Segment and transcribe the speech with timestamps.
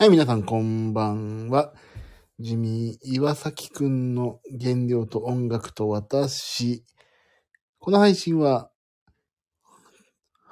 [0.00, 1.74] はい、皆さんこんばんは。
[2.38, 6.86] ジミー岩崎くんの原料と音楽と私。
[7.80, 8.70] この配信は、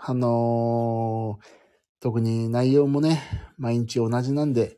[0.04, 1.46] あのー
[2.00, 3.22] 特に内容もね、
[3.56, 4.76] 毎日同じなんで、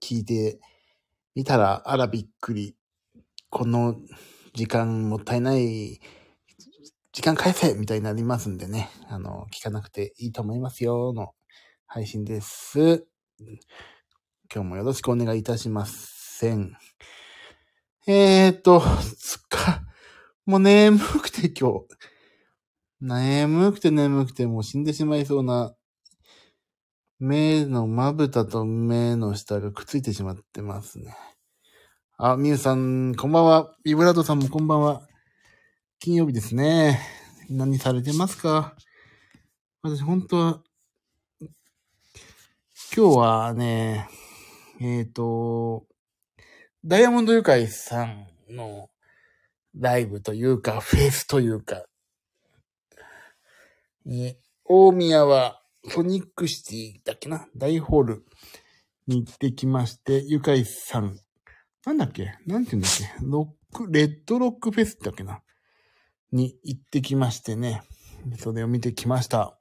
[0.00, 0.58] 聞いて
[1.34, 2.74] みたら、あらびっくり。
[3.50, 3.96] この
[4.54, 6.00] 時間もったいない、
[7.12, 11.34] 時間返せみたいになりますんでね、あの、聞かなくていいと思いますよ、の
[11.86, 13.06] 配信です。
[13.38, 15.84] 今日もよろしくお願いいたしま。
[15.86, 16.74] せん。
[18.06, 19.82] えーと、すっか、
[20.46, 21.86] もう眠くて今日。
[23.00, 25.74] 眠くて眠くてもう死んでしまいそうな、
[27.18, 31.14] 目のまぶたと目の下がくっついてしまってますね。
[32.16, 33.76] あ、みゆさん、こんばんは。
[33.84, 35.06] ビブラートさんもこんばんは。
[35.98, 37.00] 金曜日ですね。
[37.50, 38.74] 何されてますか？
[39.82, 40.62] 私、本当は、
[42.96, 44.08] 今日はね、
[44.80, 45.84] えっ、と、
[46.82, 48.88] ダイヤモンドユカイさんの
[49.78, 51.84] ライブというか、フェスというか、
[54.06, 58.24] に、大宮はソニックシティだっけな大ホール
[59.06, 61.18] に行ってきまして、ユカイさん、
[61.84, 65.42] なんだっけなんて言うんだっけロック、レッドロックフェスだっけな
[66.32, 67.82] に行ってきましてね。
[68.38, 69.58] それを見てきました。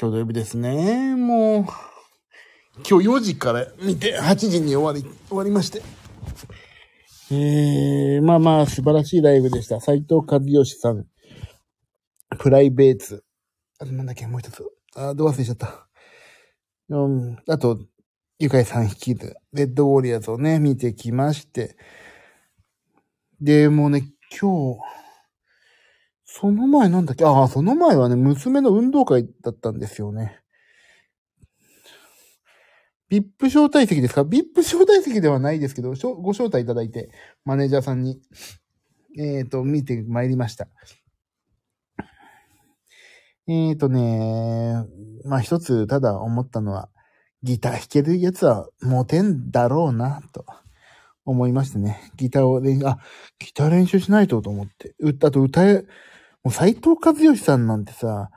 [0.00, 1.14] 今日土曜日ですね。
[1.14, 1.95] もう、
[2.78, 5.82] 今日4時から見て、8時に終わり、終わりまして。
[7.30, 9.80] えー、まあまあ、素晴らしいライブでした。
[9.80, 11.06] 斉藤和義さん、
[12.38, 13.24] プライベーツ。
[13.78, 14.62] あとなんだっけ、もう一つ。
[14.94, 15.88] あ、どう忘れちゃった。
[16.90, 17.78] うん、あと、
[18.38, 21.76] ゆかいさん率いる、レッドウォリアーズをね、見てきまして。
[23.40, 24.04] で、もうね、
[24.40, 24.80] 今日、
[26.24, 27.24] その前なんだっけ？
[27.24, 30.40] ああ、その前はね、娘の運動会だったんですよね。
[33.10, 37.10] VIP 招待席ですか ?VIP 招待席ではないですけど、ご招待いただいて、
[37.44, 38.20] マネージャーさんに、
[39.18, 40.66] えっ、と、見てまいりました。
[43.48, 44.84] えっ、とね、
[45.24, 46.88] まあ一つ、ただ思ったのは、
[47.42, 50.44] ギター弾けるやつはモテんだろうな、と
[51.24, 52.10] 思いましてね。
[52.16, 52.98] ギターを練、あ、
[53.38, 54.94] ギター練習しないとと思って。
[55.24, 55.84] あと歌え、
[56.42, 58.30] もう斎藤和義さんなんてさ、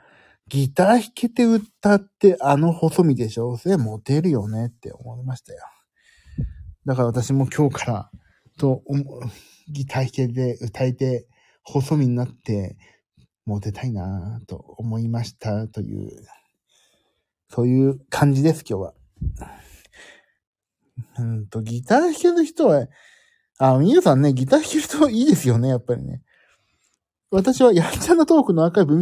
[0.50, 3.56] ギター弾けて歌ってあの細身でしょ？
[3.58, 5.60] それモテるよねって思いましたよ。
[6.86, 8.12] だから私も今日から、
[8.58, 8.82] と、
[9.72, 11.28] ギター弾けて歌えて
[11.64, 12.78] 細身になって
[13.46, 16.10] モテたいなと思いましたという、
[17.50, 18.94] そういう感じです今日は。
[21.20, 22.88] うんと、ギター弾ける人は、
[23.60, 26.22] あ、みゆさんね、ギター弾ける人いいですよね、やっぱりね。
[27.32, 28.98] 私はやんちゃなトークのアーカイブ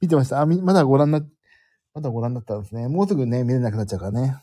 [0.00, 0.40] 見 てました。
[0.40, 1.20] あ、みまだご覧な、
[1.94, 2.88] まだご覧だったんですね。
[2.88, 4.36] もうすぐね、見れなくなっちゃうからね。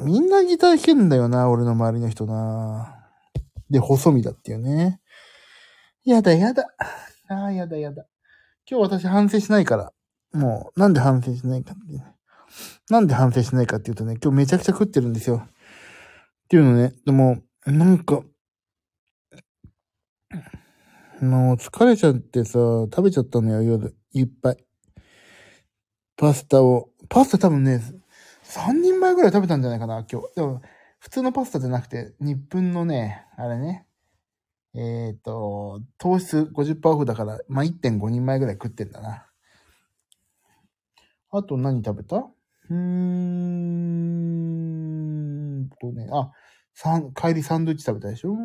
[0.00, 2.94] みんなギター弾けんだよな、俺の周りの人な。
[3.68, 5.00] で、細身だっていうね。
[6.04, 6.68] やだやだ。
[7.28, 8.06] ああ、やだやだ。
[8.70, 9.92] 今日私反省しないから。
[10.32, 12.04] もう、なんで反省しないかってね。
[12.90, 15.42] なんで反省しないかっていうとね、今日めちゃくちゃ食ってるんですよ。
[15.44, 15.48] っ
[16.48, 18.22] ていうのね、でも、なんか、
[21.20, 23.96] もう疲れちゃってさ、食べちゃったのよ、夜。
[24.12, 24.64] いっぱい。
[26.16, 26.90] パスタを。
[27.08, 27.80] パスタ多分ね、
[28.44, 30.28] 3人前ぐらい食べたんじゃないかな、今日。
[30.36, 30.62] でも、
[31.00, 33.86] 普通のパスタじゃなくて、日分のね、あれね。
[34.74, 39.26] えっ、と、糖質50%オフだから、まあ、1.5人前ぐらい食ってんだな。
[41.30, 42.16] あと何食べた？
[42.16, 42.74] うー
[45.64, 46.30] んとね、あ、
[46.74, 48.36] さん、帰りサンドイッチ食べたでしょ？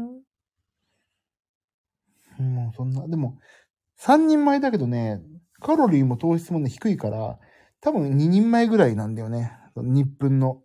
[2.43, 3.37] もうそんな、でも、
[3.99, 5.21] 3人前だけどね、
[5.59, 7.39] カロリーも糖質もね、低いから、
[7.81, 9.51] 多分2人前ぐらいなんだよね。
[9.75, 10.61] 日分の、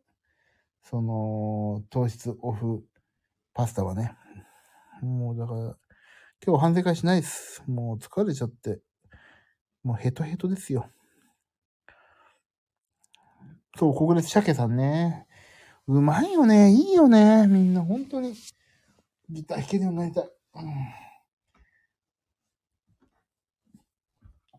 [0.82, 2.84] その、糖質オフ
[3.54, 4.16] パスタはね。
[5.02, 5.76] もうだから、
[6.44, 7.62] 今日反省会しないです。
[7.66, 8.80] もう疲れちゃって。
[9.82, 10.90] もうヘトヘトですよ。
[13.76, 14.22] そう、ここで。
[14.22, 15.26] 鮭さんね。
[15.86, 16.70] うまいよね。
[16.70, 17.46] いいよね。
[17.46, 18.34] みんな、本当に。
[19.30, 20.24] ギター弾けるようになりたい。
[20.24, 20.28] う
[20.60, 20.64] ん。
[20.64, 20.72] よい
[24.44, 24.56] しょ。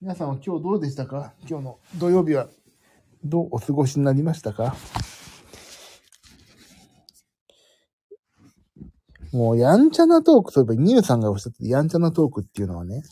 [0.00, 1.32] 皆さんは今日どうでしたか？
[1.48, 2.48] 今日の土曜日は
[3.24, 4.76] どうお過ごしになりましたか？
[9.32, 13.02] もうやんちゃなトーク、そういえば、ニューさんがおっしゃってたやんちゃなトークっていうのはね、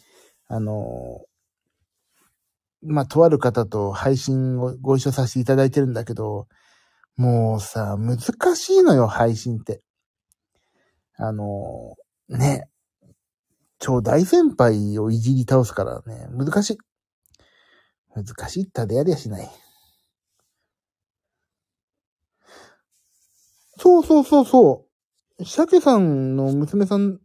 [0.46, 1.22] あの
[2.80, 6.46] まあ、とある方と配信をご一緒させていただいてるんだけど、
[7.16, 8.19] もうさ、難
[8.54, 9.82] しいのよ、配信って。
[11.16, 11.96] あの
[12.28, 12.69] ね、
[13.78, 16.78] 超大先輩をいじり倒すからね、難しい。
[18.14, 19.48] 難しいったでやりゃしない。
[23.76, 24.86] そうそうそうそ
[25.38, 25.44] う。
[25.44, 27.19] 鮭さんの娘さん、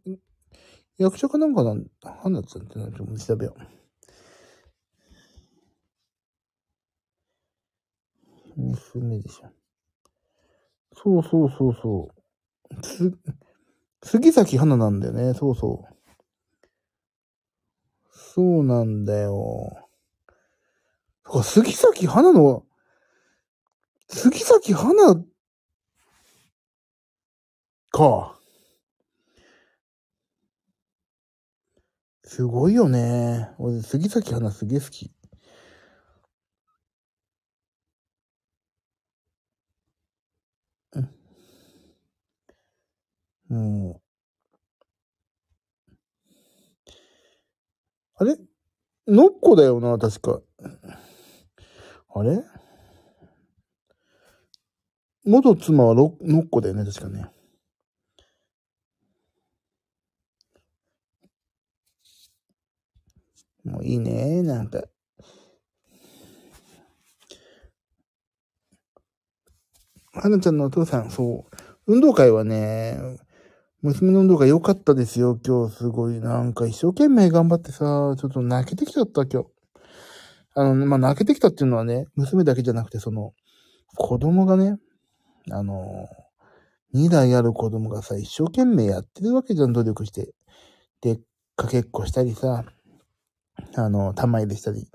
[0.98, 1.86] 役者かなんかなん、
[2.22, 3.62] 花ちゃんってなちょっと調べよう。
[8.56, 9.50] 娘でしょ。
[10.96, 12.10] そうそうそうそ
[12.72, 12.86] う。
[12.86, 13.12] す、
[14.04, 15.34] 杉咲花なんだよね。
[15.34, 15.93] そうそう。
[18.36, 19.88] そうなんだよ。
[21.26, 22.64] そう杉咲花の、
[24.08, 25.24] 杉咲花
[27.92, 28.40] か。
[32.26, 33.52] すごいよね。
[33.60, 35.12] 俺、杉咲花すげえ好き。
[40.92, 41.10] うん。
[43.50, 44.03] も
[48.24, 48.38] あれ？
[49.08, 50.42] ノッコだよな、確か。
[52.16, 52.42] あれ？
[55.26, 57.30] 元妻はノッコだよね、確かね。
[63.66, 64.84] もういいね、なんか。
[70.14, 71.56] 花ちゃんのお父さん、そう。
[71.88, 73.00] 運動会はね、
[73.84, 76.22] 娘の運動会良かったですよ、今日すごい。
[76.22, 79.50] なんか一生懸命頑張ってさ、ちょっと泣けてきちゃった、今日。
[80.56, 83.34] あの、まあ、泣けてきたっていうのはね、娘だけじゃなくて、その、
[83.98, 84.78] 子供がね、
[85.52, 86.08] あの、
[86.96, 90.34] 2代ある子供がさ、一生懸命やってるわけじゃん、努力して。
[91.02, 91.20] で、
[91.58, 92.64] かけっこしたりさ、
[93.76, 94.88] あの、玉入れしたり、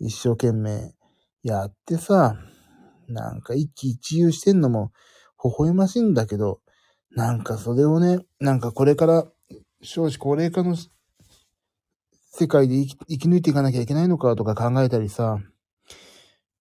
[0.00, 0.94] 一生懸命
[1.42, 2.38] やってさ、
[3.08, 4.90] なんか一喜一憂してんのも
[5.44, 6.62] 微笑ましいんだけど、
[7.14, 9.26] なんかそれをね、なんかこれから
[9.82, 10.76] 少子高齢化の
[12.34, 15.38] 世界で生き生き抜いていかなきゃいけないのかとか考えたりさ、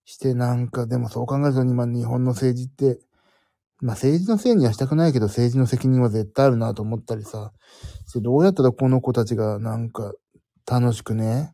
[0.03, 3.00] してなんかでもそう考えると今日本の政治って、
[3.80, 7.53] まあ政治のせいにはしたくないけど政治の責任は絶対あるなと思ったりさ、
[8.07, 10.13] してどうやったらこの子たちがなんか
[10.69, 11.53] 楽しくね、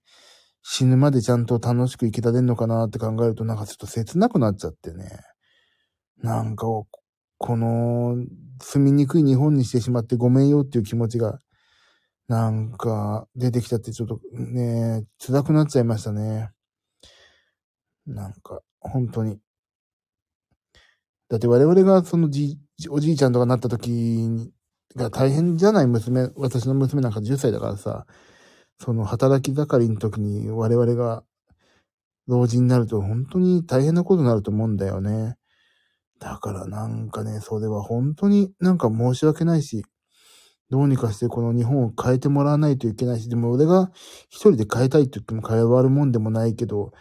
[0.64, 5.08] 死ぬまでちゃんと楽しく生きられるのかなって考えるとなんかちょっと切なくなっちゃってね。
[6.18, 6.66] なんか、
[7.38, 8.18] この
[8.62, 11.40] 住みにくい日本にしてしまってごめんよっていう気持ちが、
[12.28, 16.50] なんか出てきたってちょっとね、辛くなっちゃいましたね。
[18.06, 19.40] なんか、本当に。
[21.30, 22.58] だって我々がそのじ、
[22.90, 24.52] おじいちゃんとかなった時に
[24.96, 25.88] が大変じゃない？
[25.88, 28.06] 娘、私の娘なんか10歳だからさ、
[28.80, 31.24] その働き盛りの時に我々が
[32.28, 35.37] 老人になると本当に大変なことになると思うんだよね。
[36.20, 39.86] だからなんかね、それは本当になんか申し訳ないし、
[40.70, 43.92] どうにかしてこの日本を変えてもらわないといけないし、でも俺が
[44.30, 46.92] 一人で変えたいって言っても変わるもんでもないけど、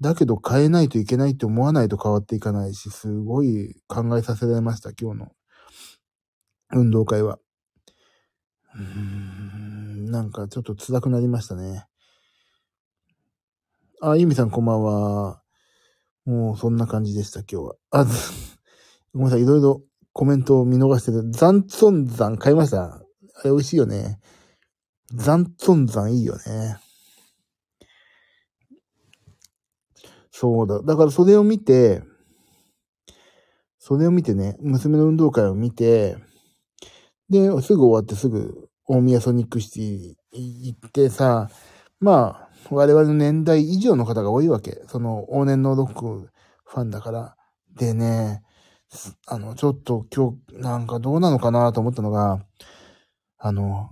[0.00, 5.32] だけど変えないといけないって思わないと変わっていかないし、すごい考えさせられました、今日の
[6.70, 7.40] 運動会は。
[8.74, 11.86] うーん、なんかちょっと辛くなりましたね。
[14.00, 15.42] あ、ゆみさんこんばんは。
[16.26, 17.74] もうそんな感じでした、今日は。
[17.92, 18.04] あ、
[19.14, 19.82] ごめんなさい、いろいろ
[20.12, 22.84] コメントを見逃してて、ザンツンザン買いました。
[22.84, 24.18] あれ美味しいよね。
[25.14, 26.78] ザンツンザンいいよね。
[30.32, 30.82] そうだ。
[30.82, 32.02] だからそれを見て、
[33.78, 36.16] それを見てね、娘の運動会を見て、
[37.30, 41.48] で、すぐ終わってすぐ大宮ソニックシティ行ってさ、
[42.00, 44.82] まあ、我々の年代以上の方が多いわけ。
[44.88, 46.30] その往年のロック
[46.64, 47.36] ファンだから。
[47.76, 48.42] でね、
[49.26, 52.40] あの、ちょっと今日なんかどうなのかなと思ったのが、
[53.38, 53.90] あの、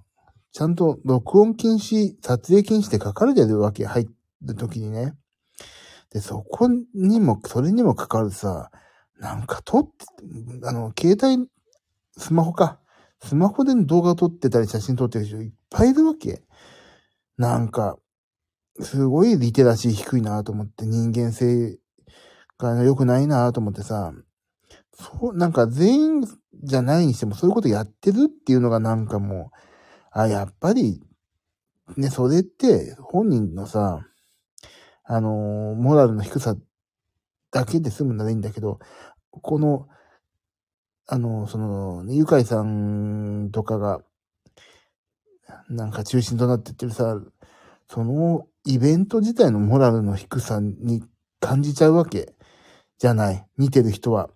[0.52, 4.09] ちゃんと録音禁止、撮影禁止って書かれてるわけ、入
[4.43, 5.14] る時にね。
[6.12, 8.71] で、そこにも、それにもかかわらずさ、
[9.19, 9.90] なんか撮って、
[10.64, 11.49] あの、携帯、
[12.16, 12.78] スマホか。
[13.21, 16.45] スマホで動画撮ってたり写真撮ってる人いっぱいいるわけ。
[17.37, 17.97] なんか、
[18.81, 21.78] すごいリテラシー低いなと思って、人間性
[22.59, 24.12] が良くないなと思ってさ、
[24.93, 26.25] そう、なんか全員
[26.62, 29.59] じゃないにしてもそういうことやってるっていうのがなんかもう、
[30.11, 31.00] あ、やっぱり、
[31.97, 34.07] ね、それって本人のさ、
[35.04, 36.57] あのーモラルの低さ
[37.50, 38.78] だけで済むならいいんだけど、
[39.31, 39.87] この、
[41.07, 44.00] あのーその、ねゆかいさんとかが、
[45.69, 47.21] なんか中心となってってるさ、
[47.88, 51.02] そのイベント自体のモラルの低さに
[51.40, 52.35] 感じちゃうわけ
[52.99, 53.44] じゃない。
[53.59, 54.30] 見てる人は。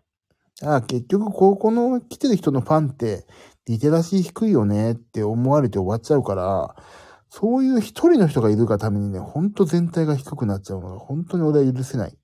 [0.62, 3.26] ああ、結局、ここの来てる人のファンって、
[3.66, 6.74] リテラシー低いよねって思われて終わっちゃうから、
[7.30, 12.18] そういう一人の人がいるがためにね、ほんと全体が低くなっちゃうのが、本当に俺は許せない。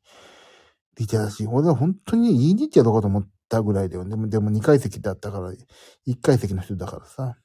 [0.98, 1.50] リテラシー。
[1.50, 4.04] 俺は本当に言いに行ってやろうかと思ったぐらいだよ。
[4.08, 5.52] でも、でも2階席だったから、
[6.06, 7.36] 1階席の人だからさ、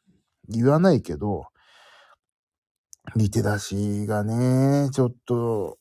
[0.48, 1.46] 言わないけど、
[3.16, 5.78] リテラシーがね、ちょっと、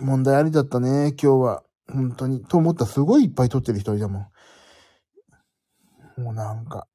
[0.00, 1.62] 問題ありだったね、今日は。
[1.92, 2.44] 本当に。
[2.44, 4.30] と思ったらすごいいっぱい撮ってる人いたも
[6.16, 6.22] ん。
[6.22, 6.86] もうなんか、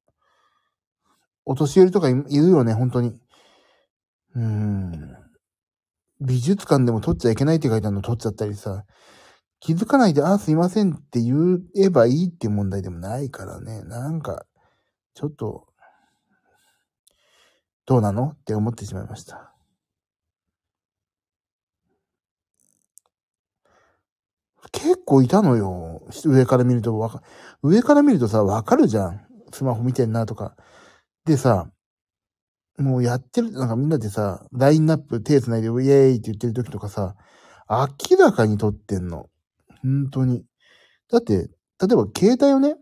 [1.44, 3.20] お年寄りとかいるよね、本当に。
[4.34, 5.16] うーん。
[6.20, 8.84] 美術館でも撮っちゃいけないって書いてあるの撮っちゃったりさ、
[9.60, 13.82] 気づかないで、あ、すいませんって言えばいいっていう問題でもないからね。
[13.82, 14.46] なんか、
[15.14, 15.66] ちょっと、
[17.86, 18.30] どうなの？
[18.30, 19.55] って思ってしまいました。
[24.72, 26.02] 結構いたのよ。
[26.24, 27.22] 上から見るとわか、
[27.62, 29.20] 上から見るとさ、わかるじゃん。
[29.52, 30.56] スマホ見てんなとか。
[31.24, 31.70] でさ、
[32.78, 37.14] もうやってる、なんかみんなでさ、ラインナップ手繋いでウェーイって言ってる時とかさ、
[37.68, 39.28] 明らかに撮ってんの。
[39.82, 40.44] 本当に。
[41.10, 41.48] だって、例
[41.92, 42.76] えば携帯をね、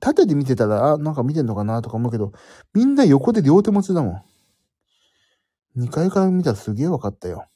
[0.00, 2.32] 縦で見てたら、あ、なんか見てんのかなとか思うけど、
[2.72, 4.22] みんな横で両手持ちだもん。
[5.76, 7.46] 2階から見たらすげえ分かったよ。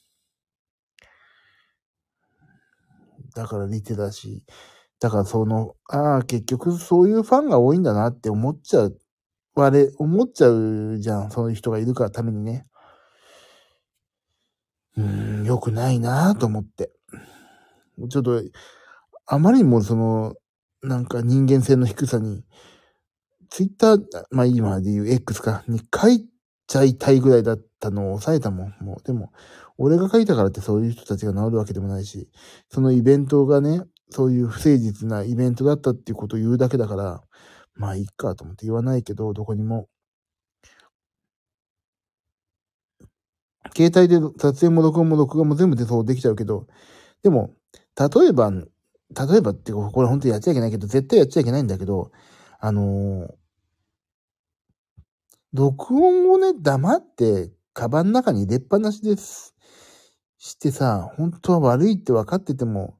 [3.39, 4.53] だからリテラシー。
[5.01, 8.99] だからその、ああ、結局そういうファンが多いんだなって思っちゃう。
[9.55, 11.31] あれ、思っちゃうじゃん。
[11.31, 12.67] そういう人がいるからためにね。
[14.97, 16.91] うん、良くないなと思って。
[18.11, 18.43] ちょっと、
[19.27, 20.35] あまりにもその、
[20.83, 22.43] なんか人間性の低さに、
[23.51, 26.27] ツイッター、まあ今で言う X か、に書い
[26.67, 28.75] ちゃいたいぐらいだったのを抑えたもん。
[28.81, 29.31] もう、でも、
[29.79, 32.29] 俺が書いたからってそういう人たちが治るわけでもないし、
[32.69, 37.23] そのイベントがね、そういう不誠実なイベントだったっていうことを言うだけだから、
[37.75, 39.89] まあいいかと思って言わないけど、どこにも。
[43.77, 46.67] 携帯で撮影も録音も録画も全部でそうできちゃうけど、
[47.23, 47.55] でも、
[47.97, 48.67] 例えば、例
[49.39, 52.11] えばってこれ本当にやっちゃいけないけど、絶対やっちゃいけないんだけど、
[52.59, 53.35] あのー、
[55.53, 59.55] 録音をね、黙って、カバンの中に入れっぱなしです。
[60.39, 62.99] してさ、本当は悪いって分かってても、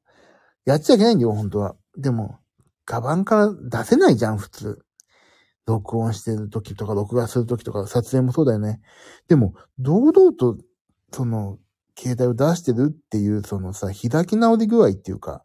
[0.65, 1.75] やっちゃいけないんだよ、本当は。
[1.97, 2.39] でも、
[2.85, 4.79] カバンから出せないじゃん、普通。
[5.65, 8.81] 録音してる時とか、録画する時とか、撮影もそうだよね。
[9.27, 10.57] でも、堂々と、
[11.11, 11.59] その、
[11.97, 15.43] 携帯を出してるっていう、そのさ、開き直り具合っていうか、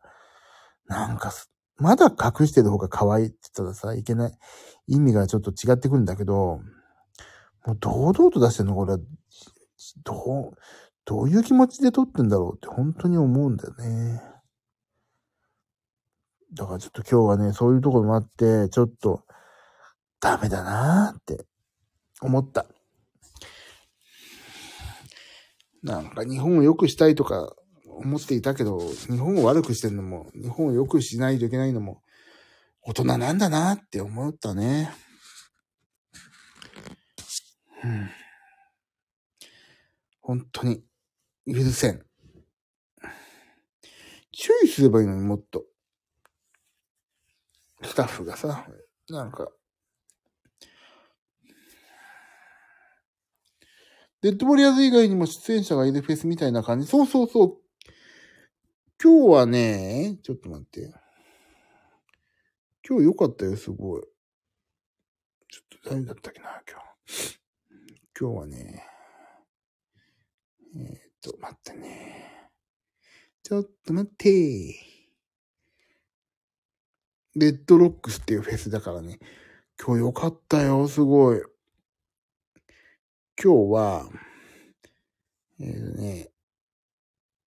[0.86, 1.32] なんか、
[1.76, 4.38] まだ隠してる方が可愛いって言ったらさ、いけない。
[4.86, 6.60] 意味がちょっと違ってくるんだけど、
[7.66, 8.96] もう堂々と出してるのこれ、
[10.04, 10.56] どう、
[11.04, 14.22] どういう気持ちで撮ってんだろうって本当に思うんだよね。
[16.54, 19.24] だからちょっと今日はね、そういうところもあって、ちょっと
[20.20, 21.44] ダメだなーって
[22.22, 22.64] 思った。
[25.82, 27.54] なんか日本を良くしたいとか
[27.86, 32.02] 思っていたけど、日本を悪くしてるのも、日本を良くしないといけないのも、
[32.82, 34.90] 大人なんだなって思ったね。
[37.82, 38.10] うん、
[40.22, 40.82] 本当に
[41.46, 42.04] 許せん。
[44.32, 45.64] 注意すればいいのにもっと。
[47.82, 48.66] スタッフがさ、
[49.08, 49.52] なんか、
[54.22, 56.86] デッドボリアーズ以外にも出演者がいるフェスみたいな感じ？
[56.86, 57.58] そうそうそう。
[59.02, 60.94] 今日はね、ちょっと待って。
[62.88, 64.02] 今日良かったよ、すごい。
[65.50, 67.38] ちょっと誰だったっけな、今日。
[68.18, 68.86] 今日はね、
[70.76, 72.50] えー、ちょっと、待ってね。
[73.42, 74.28] ちょっと待って
[77.34, 79.18] レッドロックスっていうフェスだからね。
[79.82, 81.42] 今日良かったよ、すごい。
[83.42, 84.06] 今日は、
[85.60, 86.30] えっー、ね、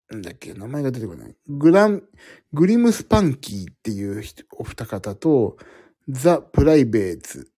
[0.08, 1.34] なんだっけ、名前が出てこない。
[1.48, 2.04] グラン、
[2.52, 5.56] グリムスパンキーっていうお二方と、
[6.08, 7.50] ザ・プライベーツ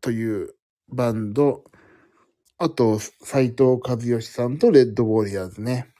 [0.00, 0.54] という
[0.88, 1.64] バンド、
[2.58, 5.92] あと、斎藤和義さんとレッドウォリアーズね。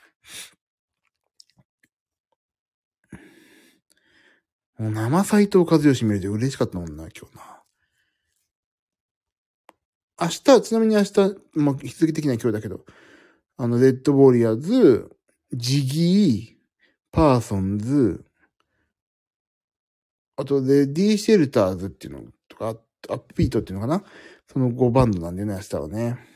[4.79, 7.63] もう生斎藤和義見れて嬉しかったもんな、今日な。
[10.19, 11.15] 明日、ちなみに明日、
[11.53, 12.87] まあ、引き続き的には今日だけど、
[13.59, 15.15] あの、レッドウォリアーズ、
[15.53, 18.25] ジギー、パーソンズ、
[20.37, 22.79] あと、レディーシェルターズっていうのとか、
[23.11, 24.05] アップビートっていうのかな
[24.51, 26.36] その5バンドなんだよね、明日はね。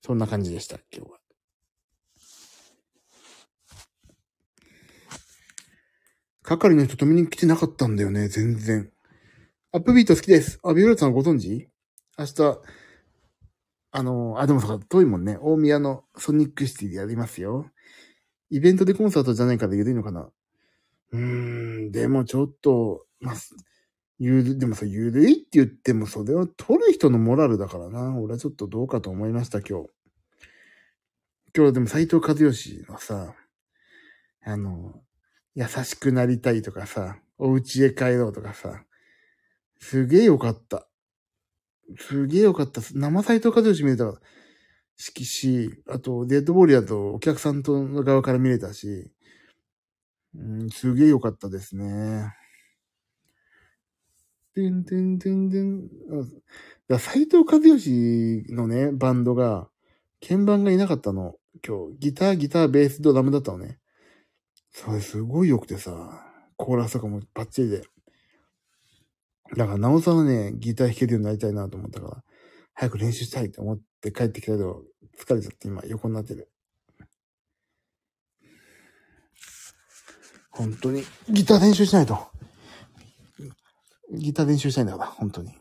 [0.00, 1.18] そんな感じでした、今日は。
[6.42, 8.90] 係の人止めに来てなかったんだよね、全然。
[9.72, 10.58] アップビート好きです。
[10.62, 11.68] あ、ビオレットさんご存知？
[12.18, 12.60] 明日、
[13.90, 15.36] あの、あ、でもそうか、遠いもんね。
[15.40, 17.70] 大宮のソニックシティでやりますよ。
[18.50, 20.30] イベントでコンサートじゃないから緩いのかな
[21.12, 23.34] うーん、でもちょっと、まあ、
[24.18, 28.18] ゆる、でもさ、ゆるいって言っても、それは取る人のモラルだからな。
[28.18, 29.90] 俺はちょっとどうかと思いました、今日。
[31.56, 33.34] 今日でも斎藤和義のさ、
[34.44, 35.02] あの、
[35.54, 38.84] 優しくなりたいとかさ、お家へ帰ろうとかさ、
[39.80, 40.88] すげえよかった。
[41.96, 42.80] すげえよかった。
[42.94, 44.20] 生斎藤和義見れた
[44.96, 49.10] し、し、あと、デッドボールやとお客さんとの側から見れたし、
[50.34, 52.34] うん、すげえよかったですね。
[54.58, 55.88] てんてんてんてん。
[56.88, 59.68] だ斎藤和義のね、バンドが、
[60.20, 61.36] 鍵盤がいなかったの。
[61.64, 63.78] 今日、ギター、ギター、ベース、ドラムだったのね。
[64.72, 67.82] それすごい良くてさ、コーラスとかもバッチリで。
[69.56, 72.24] だから、なおさらね、ギター弾けるようになりたいなと思ったから、
[72.74, 74.82] 早く練習したいと思って帰ってきたけど、
[75.16, 76.50] 疲れちゃって今横になってる。
[80.50, 82.37] 本当に、ギター練習しないと。
[84.12, 85.52] ギター練習したいんだから、本当に。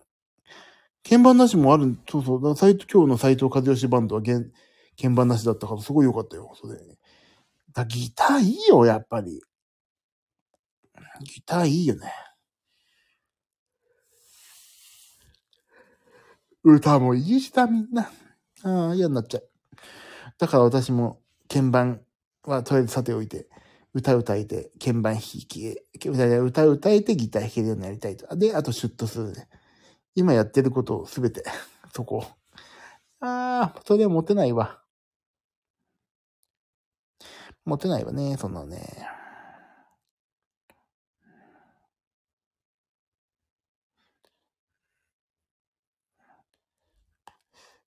[1.04, 4.51] 鍵盤なしもある、そうそう、だから今日の斎藤和義バンドは鍵
[5.00, 6.80] 鍵盤なしだったからすごい良かったよ、それ。
[7.74, 9.42] だギターいいよ、やっぱり。
[11.24, 12.12] ギターいいよね。
[16.63, 18.12] 歌もいいしだ、みんな。
[18.63, 19.50] ああ、嫌になっちゃう。
[20.38, 22.01] だから私も鍵盤
[22.44, 23.48] はとりあえずさておいて、
[23.98, 28.36] 歌歌えて、鍵盤弾き、歌歌えてギター弾けるようになりたいと。
[28.36, 29.48] で、あとシュッとするね。
[30.16, 31.44] 今やってることをすべて、
[31.96, 32.25] そこ。
[33.22, 34.82] ああ、それはモテないわ。
[37.66, 39.08] モテないわね、そんなね。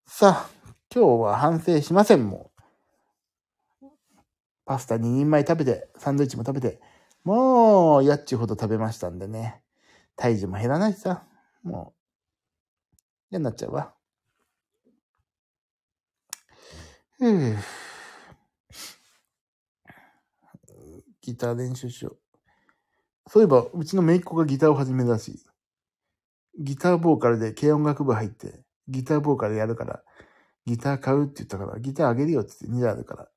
[0.07, 0.51] さあ、
[0.95, 2.50] 今日は反省しません、もう。
[4.71, 6.81] パスタ2人前食べて、サンドイッチも食べて、
[7.25, 9.65] もう、やっちゅうほど食べましたんでね。
[10.15, 11.25] 体重も減らないしさ、
[11.65, 11.93] も
[12.93, 12.97] う、
[13.33, 13.93] 嫌になっちゃうわ。
[17.19, 17.57] ふぅ。
[21.21, 22.19] ギター練習しよう。
[23.29, 25.45] そういえば、うちの姪っ子がギターを始めたらし。
[26.61, 30.05] ギターボーカルで軽音楽部入って、ギターボーカルやるから、
[30.65, 33.30] ギター買うって言ったから、ギターあげるよって言って2台あるから。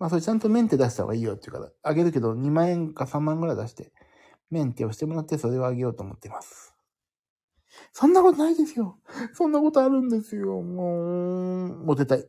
[0.00, 3.92] まあそれちゃんとメンテ出した方がいいよって言うから、あげるけど2万円か3万ぐらい出して、
[4.50, 6.74] メンテをしてもらってそれをあげようと思っています。
[7.92, 8.98] そんなことないですよ。
[9.34, 10.62] そんなことあるんですよ。
[10.62, 12.26] もう、モテたい。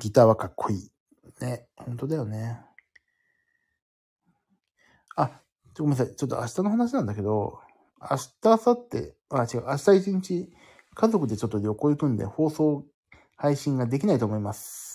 [0.00, 0.90] ギターはかっこいい。
[1.40, 1.66] ね。
[1.76, 2.60] 本当だよね。
[5.16, 5.40] あ、
[5.78, 6.14] ごめんなさい。
[6.14, 7.60] ちょっと明日の話なんだけど、
[8.00, 10.52] 明日、明後日、あ、違う、明日一日、
[10.94, 12.84] 家族でちょっと旅行行くんで、放送、
[13.36, 14.89] 配信ができないと思います。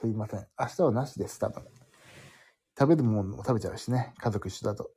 [0.00, 0.46] すいません。
[0.58, 1.64] 明日はなしです、多分。
[2.78, 4.14] 食べるものも食べちゃうしね。
[4.18, 4.92] 家族一緒だと。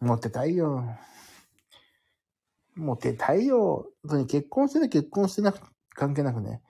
[0.00, 0.82] モテたいよ。
[2.74, 3.86] モテたいよ。
[4.02, 6.62] 本当に結婚してね、結婚してなく、関係なくね。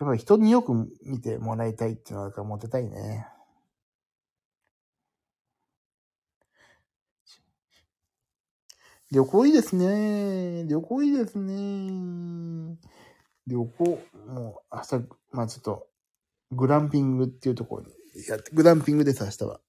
[0.00, 0.72] やっぱり人によく
[1.04, 3.26] 見てもらいたいっていうのがあるからモテたいね。
[9.12, 10.64] 旅行いいですね。
[10.66, 12.78] 旅行いいですね。
[13.46, 15.86] 旅行、もう、明日、まあちょっと、
[16.52, 17.90] グランピングっていうところに
[18.28, 19.60] やって、グランピングです、明日は。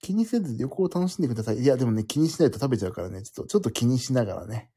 [0.00, 1.58] 気にせず旅行を楽しんでください。
[1.58, 4.70] いや、でもね、気にしないと食べちゃうからね、ちょっと、ちょっと気にしながらね、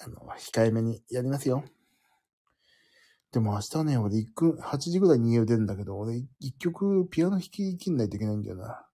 [0.00, 1.64] あの、控えめにやりますよ。
[3.32, 8.86] でも明日ね、俺一く、8時ぐらいに家を出るんだけど、俺一曲ピアノ弾き切んないといけないんだよな。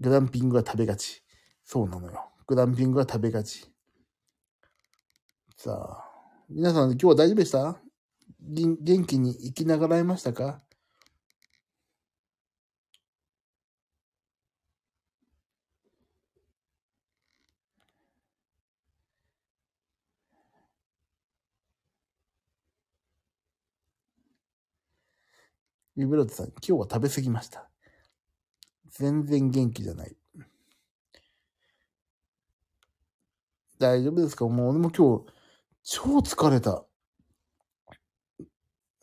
[0.00, 1.22] グランピングは食べがち。
[1.64, 2.31] そうなのよ。
[2.46, 3.66] グランピングは食べがち。
[5.56, 6.04] さあ、
[6.48, 7.80] 皆さん今日は大丈夫でした？
[8.40, 8.76] 元
[9.06, 10.60] 気に生きながらえましたか？
[25.94, 27.68] リブロットさん、今日は食べ過ぎました。
[28.88, 30.16] 全然元気じゃない。
[33.82, 34.46] 大丈夫ですか？
[34.46, 35.24] もう俺も今日、
[35.82, 36.84] 超疲れた。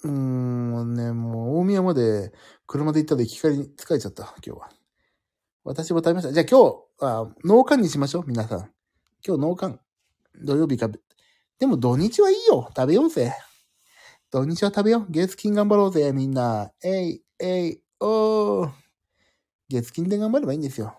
[0.03, 2.31] うーん、ね、もう大宮まで
[2.65, 4.69] 車で行ったら行き帰りに疲れちゃった、今日は。
[5.65, 6.31] 私も食べました。
[6.31, 8.59] じゃあ今日、あ農家にしましょう、皆さん。
[9.27, 9.79] 今日農館。
[10.41, 10.89] 土曜日か。
[11.59, 12.71] でも土日はいいよ。
[12.73, 13.33] 食べようぜ。
[14.31, 15.11] 土日は食べよう。
[15.11, 16.71] 月金頑張ろうぜ、みんな。
[16.81, 18.71] えい、えい、おー。
[19.67, 20.95] 月金で頑張ればいいんですよ。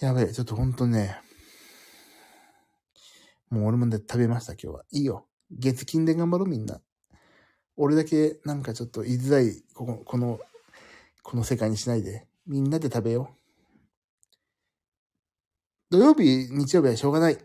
[0.00, 1.20] やべえ、ちょっとほんとね。
[3.50, 4.84] もう俺もね、食べました、今日は。
[4.92, 5.26] いいよ。
[5.50, 6.80] 月金で頑張ろう、みんな。
[7.76, 10.38] 俺だけなんかちょっと言いづらい、ここ、この、
[11.22, 12.28] この世界にしないで。
[12.46, 13.38] みんなで食べよう。
[15.90, 17.38] 土曜日、日曜日はしょうがない。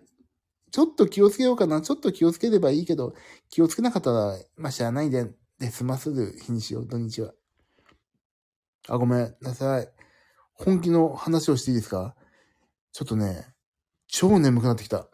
[0.71, 1.81] ちょっと気をつけようかな。
[1.81, 3.15] ちょっと気をつければいいけど、
[3.49, 7.33] 気をつけなかったら、まあ、しゃあないで、で済まする日にしよう、土日は。
[8.89, 9.89] あ、ごめんなさい。
[10.53, 12.15] 本気の話をしていいですか？
[12.93, 13.47] ちょっとね、
[14.07, 15.07] 超眠くなってきた。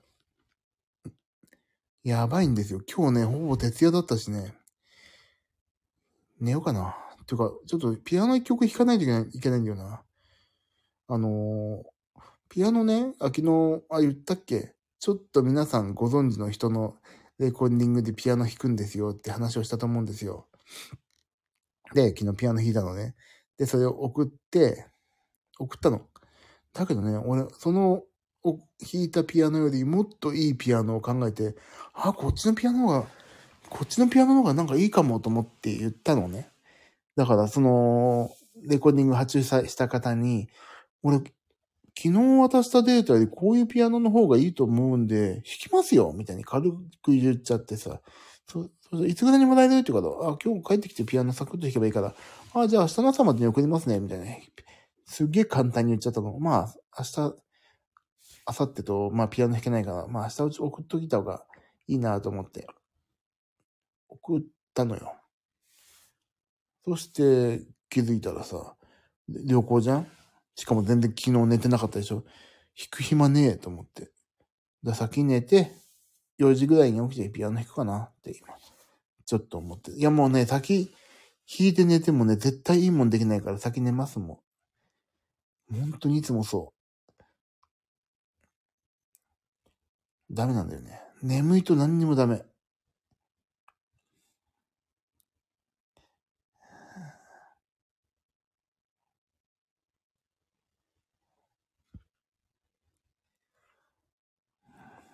[2.04, 2.82] やばいんですよ。
[2.86, 4.54] 今日ね、ほぼ徹夜だったしね。
[6.42, 6.98] 寝ようかな。
[7.26, 10.04] ていうか、ちょっとピアノ一曲弾かないといけないいけないんだよな。
[11.08, 14.76] あのー、ピアノね、あ、昨日、あ、言ったっけ？
[15.00, 16.98] ちょっと皆さんご存知の人の
[17.38, 20.48] レコーディングでピアノ弾くんですよって話をしたと思うんですよ。
[21.94, 23.16] で、昨日ピアノ弾いたのね。
[23.58, 24.86] で、それを送って、
[25.58, 26.09] 送ったの。
[26.80, 28.04] だけどね、俺、その、
[28.42, 31.56] 弾いたピアノよりもっといいピアノを考えて、
[31.94, 33.06] あ、こっちのピアノが、
[33.70, 36.50] こっちのピアノの方がなんかいいかもと思って言ったのね。
[37.18, 38.32] だから、その、
[38.64, 40.48] レコーディング発注した方に、
[41.04, 41.34] 俺、昨
[41.98, 46.72] 日渡したデータよりこういうピアノの方がいいと思うんで、弾きますよみたいに軽
[47.04, 48.00] く言っちゃってさ、
[48.48, 52.16] そ、そいつぐらいにもらえるって言うから、あ、今日帰ってきてピアノサクッと弾けばいいから、
[52.54, 54.26] あ、じゃあ明日の朝までに送りますね、みたいな。
[55.10, 56.38] すげえ簡単に言っちゃったの。
[56.40, 57.34] まあ、明日、明
[58.48, 61.44] 後日と、まあピアノ弾けないから、まあ明日送っときた方が
[61.88, 62.68] いいなと思って、
[64.08, 64.42] 送っ
[64.74, 65.16] たのよ。
[66.86, 68.76] そして気づいたらさ、
[69.28, 70.08] 旅行じゃん？
[70.56, 72.24] しかも全然昨日寝てなかったでしょ？
[72.78, 74.12] 弾く暇ねえと思って。
[74.84, 75.72] だ先寝て、
[76.40, 78.48] 4時ぐらいに起きてピアノ弾くかなって今、
[79.26, 79.92] ちょっと思って。
[79.92, 80.94] いやもうね、先、
[81.46, 84.40] 弾いて寝てもね、絶対いいもんできないから先寝ますもん。
[85.72, 86.74] 本当にいつもそ
[90.32, 90.34] う。
[90.34, 91.02] ダメなんだよね。
[91.22, 92.44] 眠いと何にもダメ。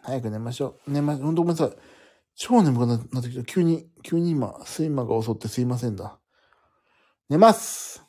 [0.04, 0.92] 早く寝ましょう。
[0.92, 1.78] 寝ま、ほんとごめんなさい。
[2.36, 3.44] 超眠くなってきた。
[3.44, 6.20] 急に、急に今、睡魔が襲ってすいませんだ。
[7.30, 8.05] 寝ます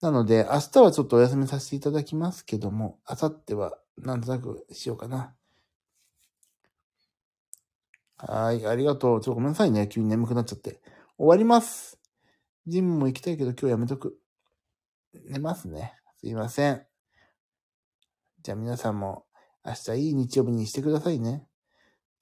[0.00, 5.34] なので、明日はちょっとお休みさせていただきますけども、明後日はなんとなくしようかな。
[8.16, 9.20] はい、ありがとう。
[9.20, 9.88] ちょっとごめんなさいね。
[9.88, 10.80] 急に眠くなっちゃって。
[11.18, 11.98] 終わります。
[12.66, 14.18] ジムも行きたいけど今日やめとく。
[15.28, 15.94] 寝ますね。
[16.18, 16.86] すいません。
[18.42, 19.26] じゃあ皆さんも
[19.64, 21.46] 明日いい日曜日にしてくださいね。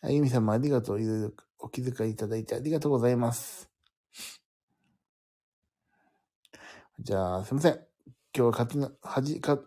[0.02, 1.34] あゆみさんもありがとう。
[1.60, 3.77] お気遣いいただいてありがとうございます。
[7.00, 7.74] じゃあ、すいません。
[7.74, 7.80] 今
[8.32, 9.60] 日は勝手に、はじ、か、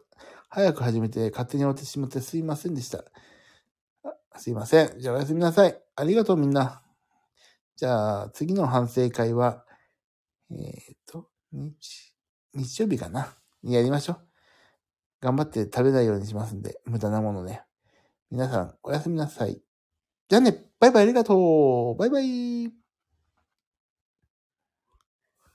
[0.49, 3.05] 早く始めて勝手に終わってしまってすいませんでした。
[4.35, 4.99] すいません。
[4.99, 5.81] じゃあおやすみなさい。
[5.95, 6.81] ありがとうみんな。
[7.77, 9.65] じゃあ、次の反省会は、
[10.51, 12.13] えっ、ー、と、日、
[12.53, 14.27] 日曜日かなにやりましょう。
[15.21, 17.63] 頑張って食べないようにしますんで、無駄なものね。
[18.29, 19.61] 皆さん、おやすみなさい。
[20.27, 22.80] じゃあね、バイバイありがとうバイバイ